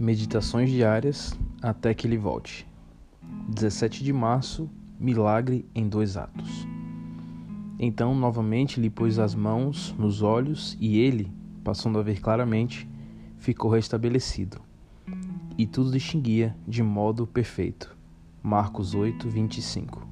Meditações 0.00 0.70
diárias 0.70 1.36
até 1.60 1.92
que 1.92 2.06
ele 2.06 2.16
volte. 2.16 2.64
17 3.48 4.04
de 4.04 4.12
março 4.12 4.70
Milagre 4.96 5.66
em 5.74 5.88
dois 5.88 6.16
atos. 6.16 6.68
Então, 7.80 8.14
novamente 8.14 8.78
lhe 8.78 8.90
pôs 8.90 9.18
as 9.18 9.34
mãos 9.34 9.92
nos 9.98 10.22
olhos 10.22 10.76
e 10.80 10.98
ele, 10.98 11.32
passando 11.64 11.98
a 11.98 12.02
ver 12.02 12.20
claramente, 12.20 12.88
ficou 13.38 13.72
restabelecido. 13.72 14.60
E 15.58 15.66
tudo 15.66 15.90
distinguia 15.90 16.56
de 16.64 16.80
modo 16.80 17.26
perfeito. 17.26 17.96
Marcos 18.40 18.94
8, 18.94 19.28
25. 19.28 20.06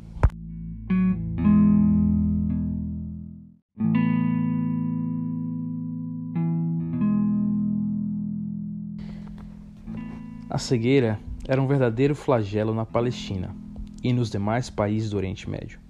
A 10.48 10.58
cegueira 10.58 11.18
era 11.48 11.60
um 11.60 11.66
verdadeiro 11.66 12.14
flagelo 12.14 12.72
na 12.72 12.86
Palestina 12.86 13.52
e 14.00 14.12
nos 14.12 14.30
demais 14.30 14.70
países 14.70 15.10
do 15.10 15.16
Oriente 15.16 15.50
Médio. 15.50 15.80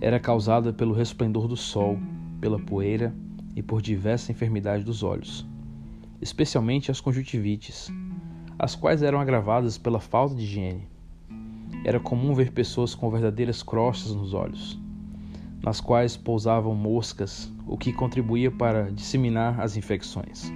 Era 0.00 0.18
causada 0.18 0.72
pelo 0.72 0.94
resplendor 0.94 1.46
do 1.46 1.58
sol, 1.58 1.98
pela 2.40 2.58
poeira 2.58 3.14
e 3.54 3.62
por 3.62 3.82
diversas 3.82 4.30
enfermidades 4.30 4.82
dos 4.82 5.02
olhos, 5.02 5.46
especialmente 6.22 6.90
as 6.90 7.02
conjuntivites, 7.02 7.92
as 8.58 8.74
quais 8.74 9.02
eram 9.02 9.20
agravadas 9.20 9.76
pela 9.76 10.00
falta 10.00 10.34
de 10.34 10.42
higiene. 10.42 10.88
Era 11.84 12.00
comum 12.00 12.32
ver 12.32 12.52
pessoas 12.52 12.94
com 12.94 13.10
verdadeiras 13.10 13.62
crostas 13.62 14.14
nos 14.14 14.32
olhos, 14.32 14.80
nas 15.62 15.82
quais 15.82 16.16
pousavam 16.16 16.74
moscas, 16.74 17.52
o 17.66 17.76
que 17.76 17.92
contribuía 17.92 18.50
para 18.50 18.90
disseminar 18.90 19.60
as 19.60 19.76
infecções. 19.76 20.50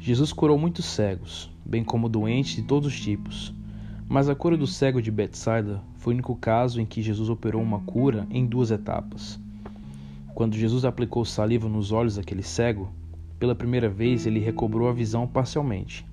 Jesus 0.00 0.32
curou 0.32 0.58
muitos 0.58 0.84
cegos, 0.84 1.51
bem 1.64 1.84
como 1.84 2.08
doentes 2.08 2.56
de 2.56 2.62
todos 2.62 2.92
os 2.92 3.00
tipos. 3.00 3.54
Mas 4.08 4.28
a 4.28 4.34
cura 4.34 4.56
do 4.56 4.66
cego 4.66 5.00
de 5.00 5.10
Betsaida 5.10 5.82
foi 5.96 6.12
o 6.12 6.14
único 6.14 6.36
caso 6.36 6.80
em 6.80 6.86
que 6.86 7.00
Jesus 7.00 7.30
operou 7.30 7.62
uma 7.62 7.80
cura 7.80 8.26
em 8.30 8.44
duas 8.44 8.70
etapas. 8.70 9.40
Quando 10.34 10.56
Jesus 10.56 10.84
aplicou 10.84 11.24
saliva 11.24 11.68
nos 11.68 11.92
olhos 11.92 12.16
daquele 12.16 12.42
cego, 12.42 12.92
pela 13.38 13.54
primeira 13.54 13.88
vez 13.88 14.26
ele 14.26 14.38
recobrou 14.38 14.88
a 14.88 14.92
visão 14.92 15.26
parcialmente, 15.26 16.06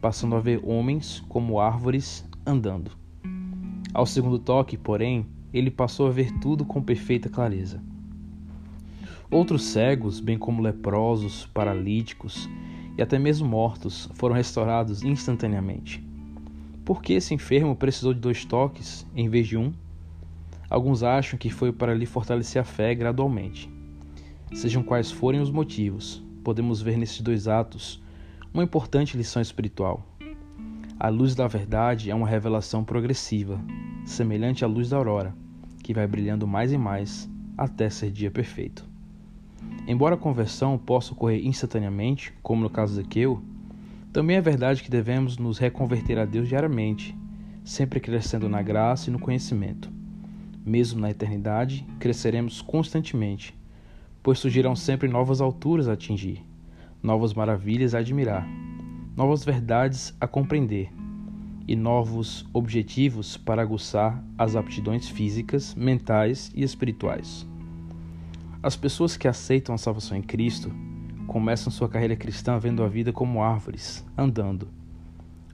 passando 0.00 0.36
a 0.36 0.40
ver 0.40 0.60
homens 0.64 1.24
como 1.28 1.60
árvores 1.60 2.28
andando. 2.46 2.90
Ao 3.92 4.04
segundo 4.04 4.38
toque, 4.38 4.76
porém, 4.76 5.26
ele 5.52 5.70
passou 5.70 6.06
a 6.06 6.10
ver 6.10 6.32
tudo 6.40 6.64
com 6.64 6.82
perfeita 6.82 7.28
clareza. 7.28 7.82
Outros 9.30 9.64
cegos, 9.64 10.20
bem 10.20 10.36
como 10.36 10.62
leprosos, 10.62 11.46
paralíticos 11.46 12.48
e 12.96 13.02
até 13.02 13.18
mesmo 13.18 13.48
mortos 13.48 14.08
foram 14.14 14.34
restaurados 14.34 15.02
instantaneamente. 15.02 16.02
Por 16.84 17.02
que 17.02 17.14
esse 17.14 17.34
enfermo 17.34 17.74
precisou 17.74 18.12
de 18.12 18.20
dois 18.20 18.44
toques 18.44 19.06
em 19.16 19.28
vez 19.28 19.46
de 19.46 19.56
um? 19.56 19.72
Alguns 20.68 21.02
acham 21.02 21.38
que 21.38 21.50
foi 21.50 21.72
para 21.72 21.94
lhe 21.94 22.06
fortalecer 22.06 22.60
a 22.60 22.64
fé 22.64 22.94
gradualmente. 22.94 23.70
Sejam 24.52 24.82
quais 24.82 25.10
forem 25.10 25.40
os 25.40 25.50
motivos, 25.50 26.22
podemos 26.42 26.82
ver 26.82 26.96
nesses 26.96 27.20
dois 27.20 27.48
atos 27.48 28.02
uma 28.52 28.62
importante 28.62 29.16
lição 29.16 29.42
espiritual. 29.42 30.06
A 31.00 31.08
luz 31.08 31.34
da 31.34 31.48
verdade 31.48 32.10
é 32.10 32.14
uma 32.14 32.28
revelação 32.28 32.84
progressiva, 32.84 33.60
semelhante 34.04 34.64
à 34.64 34.68
luz 34.68 34.90
da 34.90 34.96
aurora, 34.96 35.34
que 35.82 35.92
vai 35.92 36.06
brilhando 36.06 36.46
mais 36.46 36.72
e 36.72 36.78
mais 36.78 37.28
até 37.58 37.90
ser 37.90 38.10
dia 38.10 38.30
perfeito. 38.30 38.93
Embora 39.86 40.14
a 40.14 40.18
conversão 40.18 40.78
possa 40.78 41.12
ocorrer 41.12 41.46
instantaneamente, 41.46 42.32
como 42.42 42.62
no 42.62 42.70
caso 42.70 42.94
de 42.94 43.02
Zaqueu, 43.02 43.42
também 44.12 44.36
é 44.36 44.40
verdade 44.40 44.82
que 44.82 44.90
devemos 44.90 45.36
nos 45.36 45.58
reconverter 45.58 46.18
a 46.18 46.24
Deus 46.24 46.48
diariamente, 46.48 47.16
sempre 47.64 48.00
crescendo 48.00 48.48
na 48.48 48.62
graça 48.62 49.10
e 49.10 49.12
no 49.12 49.18
conhecimento. 49.18 49.90
Mesmo 50.64 51.00
na 51.00 51.10
eternidade, 51.10 51.86
cresceremos 51.98 52.62
constantemente, 52.62 53.54
pois 54.22 54.38
surgirão 54.38 54.74
sempre 54.74 55.08
novas 55.08 55.40
alturas 55.40 55.88
a 55.88 55.92
atingir, 55.92 56.42
novas 57.02 57.34
maravilhas 57.34 57.94
a 57.94 57.98
admirar, 57.98 58.46
novas 59.16 59.44
verdades 59.44 60.14
a 60.20 60.26
compreender 60.26 60.90
e 61.68 61.76
novos 61.76 62.46
objetivos 62.52 63.36
para 63.36 63.62
aguçar 63.62 64.24
as 64.38 64.56
aptidões 64.56 65.08
físicas, 65.08 65.74
mentais 65.74 66.50
e 66.54 66.62
espirituais. 66.62 67.46
As 68.64 68.74
pessoas 68.74 69.14
que 69.14 69.28
aceitam 69.28 69.74
a 69.74 69.78
salvação 69.78 70.16
em 70.16 70.22
Cristo 70.22 70.72
começam 71.26 71.70
sua 71.70 71.86
carreira 71.86 72.16
cristã 72.16 72.58
vendo 72.58 72.82
a 72.82 72.88
vida 72.88 73.12
como 73.12 73.42
árvores, 73.42 74.02
andando. 74.16 74.68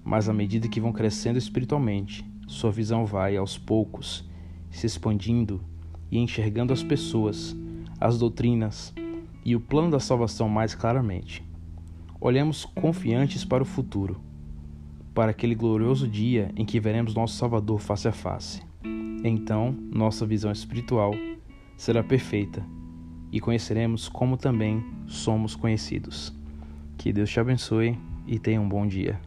Mas 0.04 0.28
à 0.28 0.32
medida 0.32 0.68
que 0.68 0.80
vão 0.80 0.92
crescendo 0.92 1.36
espiritualmente, 1.36 2.24
sua 2.46 2.70
visão 2.70 3.04
vai, 3.04 3.36
aos 3.36 3.58
poucos, 3.58 4.24
se 4.70 4.86
expandindo 4.86 5.60
e 6.08 6.20
enxergando 6.20 6.72
as 6.72 6.84
pessoas, 6.84 7.56
as 8.00 8.16
doutrinas 8.16 8.94
e 9.44 9.56
o 9.56 9.60
plano 9.60 9.90
da 9.90 9.98
salvação 9.98 10.48
mais 10.48 10.76
claramente. 10.76 11.42
Olhamos 12.20 12.64
confiantes 12.64 13.44
para 13.44 13.64
o 13.64 13.66
futuro, 13.66 14.20
para 15.12 15.32
aquele 15.32 15.56
glorioso 15.56 16.06
dia 16.06 16.52
em 16.54 16.64
que 16.64 16.78
veremos 16.78 17.12
nosso 17.12 17.34
Salvador 17.34 17.80
face 17.80 18.06
a 18.06 18.12
face. 18.12 18.62
Então, 19.24 19.76
nossa 19.92 20.24
visão 20.24 20.52
espiritual 20.52 21.12
será 21.76 22.04
perfeita 22.04 22.64
e 23.32 23.40
conheceremos 23.40 24.08
como 24.08 24.36
também 24.36 24.84
somos 25.06 25.54
conhecidos. 25.54 26.32
Que 26.96 27.12
Deus 27.12 27.30
te 27.30 27.40
abençoe 27.40 27.98
e 28.26 28.38
tenha 28.38 28.60
um 28.60 28.68
bom 28.68 28.86
dia. 28.86 29.18